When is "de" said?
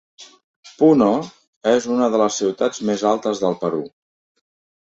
2.15-2.21